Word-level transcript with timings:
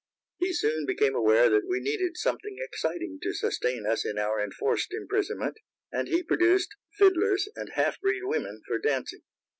He 0.39 0.51
soon 0.51 0.87
became 0.87 1.13
aware 1.13 1.47
that 1.47 1.67
we 1.69 1.79
needed 1.79 2.17
something 2.17 2.57
exciting 2.59 3.19
to 3.21 3.33
sustain 3.35 3.85
us 3.85 4.03
in 4.03 4.17
our 4.17 4.43
enforced 4.43 4.95
imprisonment, 4.95 5.59
and 5.91 6.07
he 6.07 6.23
produced 6.23 6.73
fiddlers 6.97 7.47
and 7.55 7.69
half 7.73 8.01
breed 8.01 8.23
women 8.23 8.63
for 8.65 8.79
dancing. 8.79 9.21